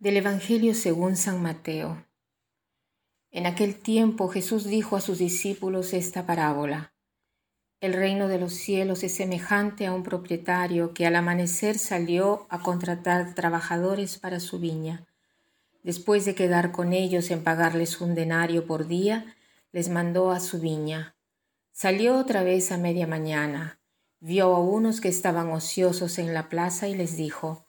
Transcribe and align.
Del 0.00 0.16
Evangelio 0.16 0.74
según 0.74 1.16
San 1.16 1.42
Mateo. 1.42 2.06
En 3.32 3.46
aquel 3.46 3.74
tiempo 3.74 4.28
Jesús 4.28 4.64
dijo 4.64 4.94
a 4.94 5.00
sus 5.00 5.18
discípulos 5.18 5.92
esta 5.92 6.24
parábola. 6.24 6.92
El 7.80 7.94
reino 7.94 8.28
de 8.28 8.38
los 8.38 8.52
cielos 8.52 9.02
es 9.02 9.16
semejante 9.16 9.88
a 9.88 9.92
un 9.92 10.04
propietario 10.04 10.94
que 10.94 11.04
al 11.04 11.16
amanecer 11.16 11.80
salió 11.80 12.46
a 12.48 12.60
contratar 12.60 13.34
trabajadores 13.34 14.18
para 14.18 14.38
su 14.38 14.60
viña. 14.60 15.04
Después 15.82 16.24
de 16.24 16.36
quedar 16.36 16.70
con 16.70 16.92
ellos 16.92 17.32
en 17.32 17.42
pagarles 17.42 18.00
un 18.00 18.14
denario 18.14 18.68
por 18.68 18.86
día, 18.86 19.34
les 19.72 19.88
mandó 19.88 20.30
a 20.30 20.38
su 20.38 20.60
viña. 20.60 21.16
Salió 21.72 22.16
otra 22.18 22.44
vez 22.44 22.70
a 22.70 22.78
media 22.78 23.08
mañana, 23.08 23.80
vio 24.20 24.54
a 24.54 24.60
unos 24.60 25.00
que 25.00 25.08
estaban 25.08 25.50
ociosos 25.50 26.20
en 26.20 26.34
la 26.34 26.48
plaza 26.48 26.86
y 26.86 26.94
les 26.94 27.16
dijo, 27.16 27.64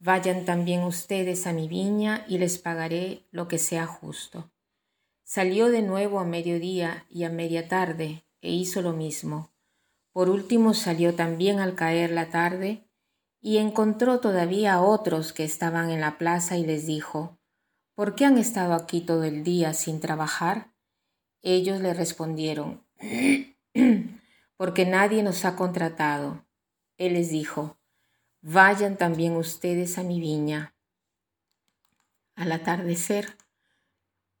Vayan 0.00 0.44
también 0.44 0.82
ustedes 0.84 1.46
a 1.46 1.52
mi 1.52 1.66
viña 1.66 2.24
y 2.28 2.38
les 2.38 2.58
pagaré 2.58 3.26
lo 3.30 3.48
que 3.48 3.58
sea 3.58 3.86
justo. 3.86 4.50
Salió 5.24 5.70
de 5.70 5.82
nuevo 5.82 6.20
a 6.20 6.24
mediodía 6.24 7.04
y 7.10 7.24
a 7.24 7.30
media 7.30 7.68
tarde 7.68 8.24
e 8.40 8.52
hizo 8.52 8.80
lo 8.80 8.92
mismo. 8.92 9.52
Por 10.12 10.30
último 10.30 10.72
salió 10.72 11.14
también 11.14 11.58
al 11.58 11.74
caer 11.74 12.10
la 12.10 12.30
tarde 12.30 12.88
y 13.40 13.58
encontró 13.58 14.20
todavía 14.20 14.74
a 14.74 14.82
otros 14.82 15.32
que 15.32 15.44
estaban 15.44 15.90
en 15.90 16.00
la 16.00 16.18
plaza 16.18 16.56
y 16.56 16.64
les 16.64 16.86
dijo, 16.86 17.38
¿Por 17.94 18.14
qué 18.14 18.24
han 18.24 18.38
estado 18.38 18.74
aquí 18.74 19.00
todo 19.00 19.24
el 19.24 19.42
día 19.42 19.74
sin 19.74 20.00
trabajar? 20.00 20.72
Ellos 21.42 21.80
le 21.80 21.94
respondieron, 21.94 22.84
porque 24.56 24.86
nadie 24.86 25.22
nos 25.22 25.44
ha 25.44 25.56
contratado. 25.56 26.44
Él 26.96 27.14
les 27.14 27.30
dijo, 27.30 27.77
Vayan 28.40 28.96
también 28.96 29.34
ustedes 29.34 29.98
a 29.98 30.04
mi 30.04 30.20
viña. 30.20 30.72
Al 32.36 32.52
atardecer, 32.52 33.36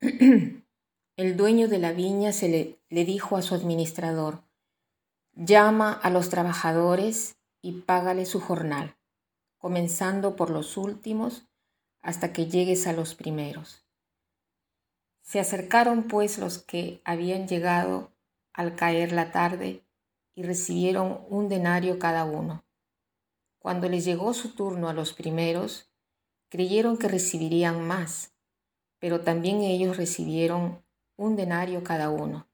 el 0.00 1.36
dueño 1.36 1.66
de 1.66 1.78
la 1.78 1.90
viña 1.90 2.32
se 2.32 2.48
le, 2.48 2.78
le, 2.90 3.04
dijo 3.04 3.36
a 3.36 3.42
su 3.42 3.56
administrador, 3.56 4.44
llama 5.34 5.92
a 5.92 6.10
los 6.10 6.30
trabajadores 6.30 7.38
y 7.60 7.80
págale 7.80 8.24
su 8.24 8.40
jornal, 8.40 8.96
comenzando 9.58 10.36
por 10.36 10.50
los 10.50 10.76
últimos 10.76 11.48
hasta 12.00 12.32
que 12.32 12.46
llegues 12.46 12.86
a 12.86 12.92
los 12.92 13.16
primeros. 13.16 13.84
Se 15.22 15.40
acercaron 15.40 16.04
pues 16.04 16.38
los 16.38 16.58
que 16.58 17.02
habían 17.04 17.48
llegado 17.48 18.12
al 18.52 18.76
caer 18.76 19.10
la 19.10 19.32
tarde 19.32 19.82
y 20.36 20.44
recibieron 20.44 21.20
un 21.28 21.48
denario 21.48 21.98
cada 21.98 22.24
uno. 22.24 22.64
Cuando 23.68 23.90
les 23.90 24.06
llegó 24.06 24.32
su 24.32 24.54
turno 24.54 24.88
a 24.88 24.94
los 24.94 25.12
primeros, 25.12 25.92
creyeron 26.48 26.96
que 26.96 27.06
recibirían 27.06 27.86
más, 27.86 28.32
pero 28.98 29.20
también 29.20 29.60
ellos 29.60 29.98
recibieron 29.98 30.82
un 31.16 31.36
denario 31.36 31.84
cada 31.84 32.08
uno. 32.08 32.48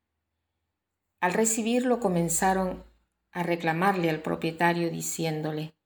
Al 1.21 1.33
recibirlo 1.33 2.01
comenzaron 2.01 2.83
a 3.31 3.45
reclamarle 3.45 4.11
al 4.11 4.23
propietario 4.23 4.91
diciéndole, 4.91 5.77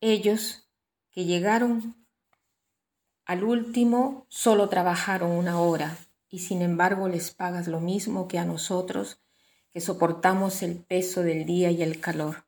ellos 0.00 0.70
que 1.10 1.24
llegaron 1.24 2.06
al 3.24 3.42
último 3.42 4.24
solo 4.28 4.68
trabajaron 4.68 5.32
una 5.32 5.60
hora 5.60 5.98
y 6.28 6.38
sin 6.38 6.62
embargo 6.62 7.08
les 7.08 7.32
pagas 7.32 7.66
lo 7.66 7.80
mismo 7.80 8.28
que 8.28 8.38
a 8.38 8.44
nosotros 8.44 9.20
que 9.72 9.80
soportamos 9.80 10.62
el 10.62 10.76
peso 10.76 11.24
del 11.24 11.44
día 11.44 11.72
y 11.72 11.82
el 11.82 11.98
calor. 11.98 12.47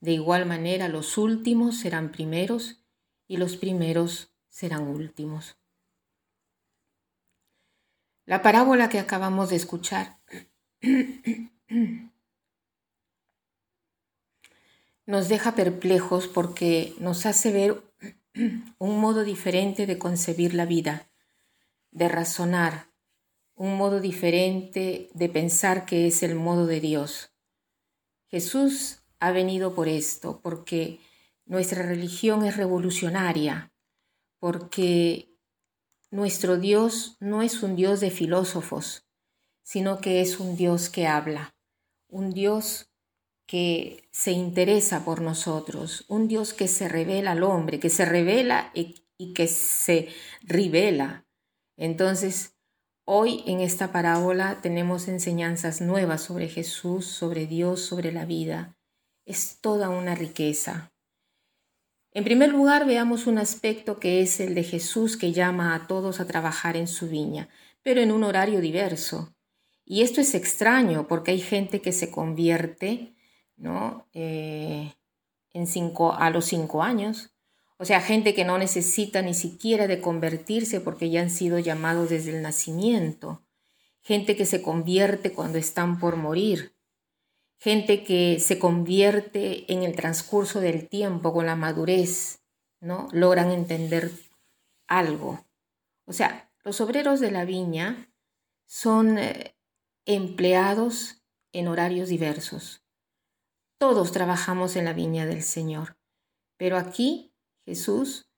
De 0.00 0.12
igual 0.12 0.46
manera 0.46 0.88
los 0.88 1.18
últimos 1.18 1.78
serán 1.78 2.12
primeros 2.12 2.84
y 3.26 3.36
los 3.38 3.56
primeros 3.56 4.32
serán 4.48 4.88
últimos. 4.88 5.56
La 8.24 8.42
parábola 8.42 8.88
que 8.88 8.98
acabamos 8.98 9.50
de 9.50 9.56
escuchar 9.56 10.18
nos 15.06 15.28
deja 15.28 15.54
perplejos 15.54 16.26
porque 16.26 16.94
nos 16.98 17.24
hace 17.24 17.52
ver 17.52 17.82
un 18.78 19.00
modo 19.00 19.22
diferente 19.22 19.86
de 19.86 19.98
concebir 19.98 20.54
la 20.54 20.66
vida, 20.66 21.08
de 21.92 22.08
razonar, 22.08 22.88
un 23.54 23.76
modo 23.76 24.00
diferente 24.00 25.08
de 25.14 25.28
pensar 25.28 25.86
que 25.86 26.08
es 26.08 26.22
el 26.22 26.34
modo 26.34 26.66
de 26.66 26.80
Dios. 26.80 27.30
Jesús 28.28 29.05
ha 29.20 29.32
venido 29.32 29.74
por 29.74 29.88
esto, 29.88 30.40
porque 30.42 31.00
nuestra 31.44 31.82
religión 31.82 32.44
es 32.44 32.56
revolucionaria, 32.56 33.72
porque 34.38 35.36
nuestro 36.10 36.56
Dios 36.58 37.16
no 37.20 37.42
es 37.42 37.62
un 37.62 37.76
Dios 37.76 38.00
de 38.00 38.10
filósofos, 38.10 39.06
sino 39.62 40.00
que 40.00 40.20
es 40.20 40.38
un 40.38 40.56
Dios 40.56 40.88
que 40.88 41.06
habla, 41.06 41.56
un 42.08 42.32
Dios 42.32 42.90
que 43.46 44.08
se 44.10 44.32
interesa 44.32 45.04
por 45.04 45.20
nosotros, 45.20 46.04
un 46.08 46.28
Dios 46.28 46.52
que 46.52 46.68
se 46.68 46.88
revela 46.88 47.32
al 47.32 47.42
hombre, 47.42 47.78
que 47.78 47.90
se 47.90 48.04
revela 48.04 48.70
y, 48.74 49.04
que 49.34 49.46
se 49.46 50.08
revela. 50.42 51.26
Entonces, 51.76 52.56
hoy 53.04 53.42
en 53.46 53.60
esta 53.60 53.92
parábola 53.92 54.60
tenemos 54.62 55.08
enseñanzas 55.08 55.80
nuevas 55.80 56.22
sobre 56.22 56.48
Jesús, 56.48 57.06
sobre 57.06 57.46
Dios, 57.46 57.80
sobre 57.80 58.12
la 58.12 58.24
vida 58.24 58.75
es 59.26 59.58
toda 59.60 59.90
una 59.90 60.14
riqueza. 60.14 60.92
En 62.12 62.24
primer 62.24 62.50
lugar, 62.50 62.86
veamos 62.86 63.26
un 63.26 63.36
aspecto 63.36 64.00
que 64.00 64.22
es 64.22 64.40
el 64.40 64.54
de 64.54 64.64
Jesús 64.64 65.18
que 65.18 65.32
llama 65.32 65.74
a 65.74 65.86
todos 65.86 66.18
a 66.20 66.26
trabajar 66.26 66.78
en 66.78 66.88
su 66.88 67.08
viña, 67.10 67.50
pero 67.82 68.00
en 68.00 68.10
un 68.10 68.24
horario 68.24 68.62
diverso. 68.62 69.36
Y 69.84 70.00
esto 70.00 70.22
es 70.22 70.34
extraño 70.34 71.06
porque 71.06 71.32
hay 71.32 71.40
gente 71.40 71.82
que 71.82 71.92
se 71.92 72.10
convierte 72.10 73.12
¿no? 73.56 74.06
Eh, 74.12 74.92
en 75.52 75.66
cinco, 75.66 76.12
a 76.12 76.30
los 76.30 76.44
cinco 76.46 76.82
años. 76.82 77.34
O 77.78 77.84
sea, 77.84 78.00
gente 78.00 78.34
que 78.34 78.44
no 78.44 78.58
necesita 78.58 79.22
ni 79.22 79.34
siquiera 79.34 79.86
de 79.86 80.00
convertirse 80.00 80.80
porque 80.80 81.10
ya 81.10 81.20
han 81.20 81.30
sido 81.30 81.58
llamados 81.58 82.10
desde 82.10 82.34
el 82.34 82.42
nacimiento. 82.42 83.42
Gente 84.02 84.36
que 84.36 84.46
se 84.46 84.62
convierte 84.62 85.32
cuando 85.32 85.58
están 85.58 85.98
por 85.98 86.16
morir 86.16 86.75
gente 87.58 88.04
que 88.04 88.38
se 88.40 88.58
convierte 88.58 89.70
en 89.72 89.82
el 89.82 89.96
transcurso 89.96 90.60
del 90.60 90.88
tiempo 90.88 91.32
con 91.32 91.46
la 91.46 91.56
madurez, 91.56 92.42
¿no? 92.80 93.08
Logran 93.12 93.50
entender 93.50 94.12
algo. 94.86 95.44
O 96.06 96.12
sea, 96.12 96.50
los 96.64 96.80
obreros 96.80 97.20
de 97.20 97.30
la 97.30 97.44
viña 97.44 98.12
son 98.66 99.18
eh, 99.18 99.56
empleados 100.04 101.22
en 101.52 101.68
horarios 101.68 102.08
diversos. 102.08 102.84
Todos 103.78 104.12
trabajamos 104.12 104.76
en 104.76 104.84
la 104.84 104.92
viña 104.92 105.26
del 105.26 105.42
Señor, 105.42 105.98
pero 106.56 106.76
aquí 106.76 107.34
Jesús 107.66 108.30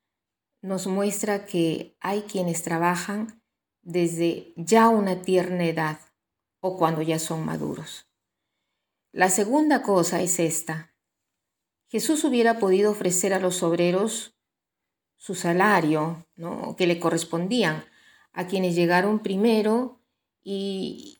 nos 0.63 0.87
muestra 0.87 1.47
que 1.47 1.97
hay 2.01 2.23
quienes 2.23 2.63
trabajan 2.63 3.43
desde 3.83 4.53
ya 4.57 4.89
una 4.89 5.23
tierna 5.23 5.65
edad 5.65 6.01
o 6.61 6.77
cuando 6.77 7.03
ya 7.03 7.19
son 7.19 7.45
maduros. 7.45 8.08
La 9.13 9.31
segunda 9.31 9.83
cosa 9.83 10.21
es 10.21 10.39
esta. 10.39 10.93
Jesús 11.89 12.25
hubiera 12.25 12.59
podido 12.59 12.91
ofrecer 12.91 13.33
a 13.33 13.41
los 13.41 13.63
obreros 13.63 14.35
su 15.17 15.35
salario, 15.35 16.27
¿no? 16.37 16.77
que 16.77 16.87
le 16.87 17.01
correspondían, 17.01 17.85
a 18.33 18.47
quienes 18.47 18.75
llegaron 18.75 19.21
primero 19.21 20.01
y 20.43 21.19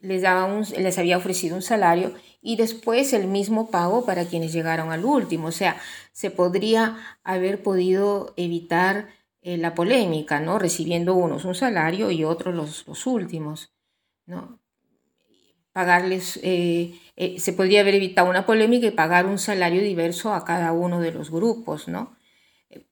les, 0.00 0.22
daba 0.22 0.62
les 0.76 0.98
había 0.98 1.16
ofrecido 1.16 1.56
un 1.56 1.62
salario 1.62 2.14
y 2.42 2.56
después 2.56 3.12
el 3.12 3.26
mismo 3.26 3.70
pago 3.70 4.04
para 4.04 4.24
quienes 4.26 4.52
llegaron 4.52 4.90
al 4.90 5.04
último. 5.04 5.48
O 5.48 5.52
sea, 5.52 5.80
se 6.12 6.30
podría 6.30 7.18
haber 7.22 7.62
podido 7.62 8.34
evitar 8.36 9.08
eh, 9.42 9.56
la 9.56 9.74
polémica, 9.74 10.40
¿no? 10.40 10.58
Recibiendo 10.58 11.14
unos 11.14 11.44
un 11.44 11.54
salario 11.54 12.10
y 12.10 12.24
otros 12.24 12.54
los, 12.54 12.86
los 12.86 13.06
últimos, 13.06 13.72
¿no? 14.26 14.58
Pagarles, 15.78 16.40
eh, 16.42 16.98
eh, 17.14 17.38
se 17.38 17.52
podría 17.52 17.82
haber 17.82 17.94
evitado 17.94 18.28
una 18.28 18.44
polémica 18.44 18.88
y 18.88 18.90
pagar 18.90 19.26
un 19.26 19.38
salario 19.38 19.80
diverso 19.80 20.34
a 20.34 20.44
cada 20.44 20.72
uno 20.72 20.98
de 20.98 21.12
los 21.12 21.30
grupos, 21.30 21.86
¿no? 21.86 22.16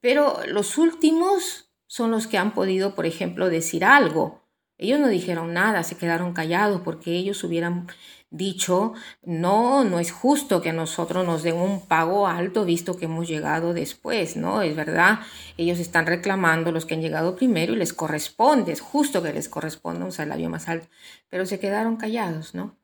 Pero 0.01 0.39
los 0.47 0.79
últimos 0.79 1.69
son 1.89 2.13
los 2.13 2.29
que 2.29 2.39
han 2.39 2.55
podido, 2.55 2.95
por 2.95 3.05
ejemplo, 3.05 3.51
decir 3.51 3.85
algo. 3.85 4.46
Ellos 4.79 5.01
no 5.01 5.09
dijeron 5.09 5.55
nada, 5.55 5.83
se 5.83 5.97
quedaron 5.97 6.35
callados 6.35 6.83
porque 6.83 7.13
ellos 7.13 7.43
hubieran 7.45 7.89
dicho, 8.31 8.93
no, 9.23 9.85
no 9.85 9.99
es 9.99 10.11
justo 10.11 10.61
que 10.61 10.73
nosotros 10.73 11.25
nos 11.25 11.43
den 11.43 11.57
un 11.57 11.81
pago 11.87 12.27
alto 12.27 12.65
visto 12.65 12.97
que 12.97 13.07
hemos 13.07 13.29
llegado 13.29 13.73
después, 13.73 14.37
¿no? 14.37 14.63
Es 14.63 14.77
verdad, 14.77 15.21
ellos 15.57 15.79
están 15.79 16.07
reclamando 16.07 16.73
los 16.73 16.85
que 16.85 16.95
han 16.95 17.03
llegado 17.03 17.37
primero 17.37 17.73
y 17.73 17.77
les 17.77 17.93
corresponde, 17.93 18.73
es 18.73 18.81
justo 18.81 19.23
que 19.23 19.33
les 19.33 19.49
corresponda 19.49 20.05
un 20.05 20.13
salario 20.13 20.51
más 20.51 20.69
alto, 20.69 20.89
pero 21.29 21.47
se 21.47 21.61
quedaron 21.61 21.97
callados, 21.97 22.55
¿no? 22.55 22.77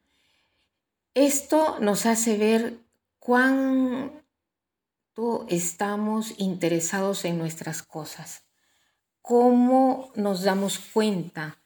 Esto 1.14 1.76
nos 1.80 2.06
hace 2.06 2.38
ver 2.38 2.78
cuánto 3.18 4.22
estamos 5.48 6.34
interesados 6.38 7.24
en 7.26 7.36
nuestras 7.36 7.82
cosas, 7.82 8.44
cómo 9.20 10.10
nos 10.14 10.42
damos 10.44 10.78
cuenta 10.78 11.61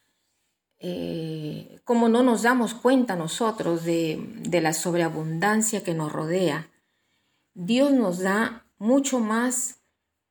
eh, 0.89 1.81
como 1.83 2.09
no 2.09 2.23
nos 2.23 2.43
damos 2.43 2.73
cuenta 2.73 3.17
nosotros 3.17 3.83
de, 3.85 4.49
la 4.63 4.73
sobreabundancia 4.73 5.83
que 5.83 5.95
nos 5.95 6.13
rodea, 6.13 6.71
Dios 7.55 7.91
nos 7.91 8.21
da 8.21 8.69
mucho 8.79 9.19
más 9.19 9.81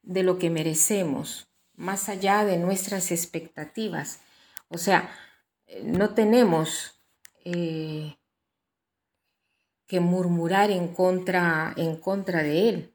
de 0.01 0.23
lo 0.23 0.39
que 0.39 0.49
merecemos, 0.49 1.49
más 1.75 2.07
allá 2.07 2.45
de 2.45 2.57
nuestras 2.57 3.11
expectativas. 3.11 4.21
O 4.69 4.77
sea, 4.77 5.11
no 5.83 6.11
tenemos 6.11 7.01
eh, 7.43 8.15
que 9.87 9.99
murmurar 9.99 10.71
en 10.71 10.87
contra, 10.87 11.73
en 11.75 11.97
contra 11.97 12.43
de 12.43 12.69
Él, 12.69 12.93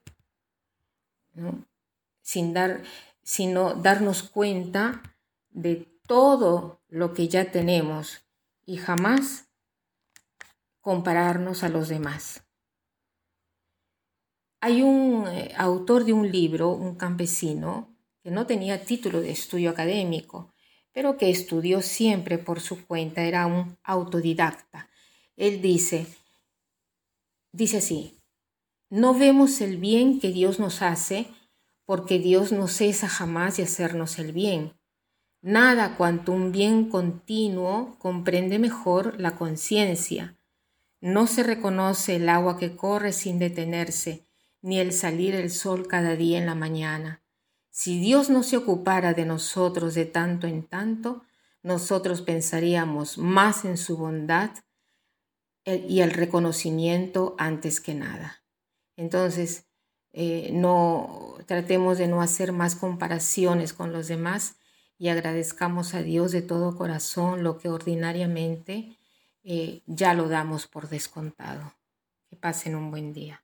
Sin 2.23 2.55
dar, 2.55 2.83
sino 3.23 3.75
darnos 3.75 4.23
cuenta 4.23 5.03
de 5.51 5.91
todo 6.11 6.83
lo 6.89 7.15
que 7.15 7.29
ya 7.29 7.53
tenemos 7.53 8.27
y 8.67 8.79
jamás 8.79 9.49
compararnos 10.81 11.63
a 11.63 11.69
los 11.69 11.89
demás. 11.89 12.43
Hay 14.61 14.83
un 14.83 15.29
eh, 15.29 15.55
autor 15.57 16.05
de 16.05 16.13
un 16.13 16.29
libro, 16.29 16.71
un 16.71 16.97
campesino, 16.97 17.97
que 18.25 18.33
no 18.33 18.45
tenía 18.49 18.85
título 18.85 19.21
de 19.21 19.31
estudio 19.31 19.71
académico, 19.71 20.53
pero 20.91 21.17
que 21.17 21.31
estudió 21.31 21.81
siempre 21.81 22.39
por 22.39 22.59
su 22.59 22.85
cuenta, 22.89 23.23
era 23.23 23.47
un 23.47 23.79
autodidacta. 23.85 24.91
Él 25.37 25.63
dice, 25.63 26.09
dice 27.53 27.77
así, 27.77 28.19
no 28.89 29.15
vemos 29.15 29.61
el 29.61 29.77
bien 29.77 30.19
que 30.19 30.33
Dios 30.33 30.59
nos 30.59 30.83
hace 30.83 31.29
porque 31.85 32.19
Dios 32.19 32.51
no 32.51 32.67
cesa 32.67 33.07
jamás 33.07 33.59
de 33.59 33.63
hacernos 33.63 34.19
el 34.19 34.33
bien. 34.33 34.80
Nada 35.43 35.97
cuanto 35.97 36.33
un 36.33 36.53
bien 36.53 36.91
continuo 36.91 37.97
comprende 37.99 38.59
mejor 38.59 39.19
la 39.19 39.37
conciencia. 39.37 40.37
No 41.01 41.27
se 41.27 41.43
reconoce 41.43 42.17
el 42.17 42.29
agua 42.29 42.59
que 42.59 42.77
corre 42.77 43.13
sin 43.13 43.39
detenerse, 43.39 44.27
ni 44.61 44.79
el 44.79 44.93
salir 44.93 45.35
el 45.35 45.51
sol 45.51 45.89
cada 45.89 46.15
día 46.15 46.37
en 46.37 46.45
la 46.45 46.55
mañana. 46.55 47.23
Si 47.71 47.99
Dios 47.99 48.29
no 48.29 48.43
se 48.43 48.59
ocupara 48.59 49.15
de 49.15 49.25
nosotros 49.25 49.95
de 49.95 50.05
tanto 50.05 50.47
en 50.47 50.63
tanto, 50.63 51.25
nosotros 51.63 52.21
pensaríamos 52.21 53.17
más 53.17 53.65
en 53.65 53.79
su 53.79 53.97
bondad 53.97 54.51
eh, 55.65 55.87
y 55.89 56.01
el 56.01 56.11
reconocimiento 56.11 57.35
antes 57.39 57.81
que 57.81 57.95
nada. 57.95 58.43
Entonces, 58.97 59.65
eh, 60.13 60.51
no 60.53 61.37
tratemos 61.47 61.97
de 61.97 62.09
no 62.09 62.21
hacer 62.21 62.53
más 62.53 62.75
comparaciones 62.75 63.73
con 63.73 63.93
los 63.93 64.09
demás, 64.09 64.57
y 65.01 65.09
agradezcamos 65.09 65.95
a 65.95 66.03
Dios 66.03 66.31
de 66.31 66.43
todo 66.43 66.77
corazón 66.77 67.43
lo 67.43 67.57
que 67.57 67.71
ordinariamente 67.71 68.99
eh, 69.43 69.81
ya 69.87 70.13
lo 70.13 70.29
damos 70.29 70.67
por 70.67 70.91
descontado. 70.91 71.73
Que 72.29 72.37
pasen 72.37 72.77
un 72.77 72.91
buen 72.91 73.15
día. 73.15 73.43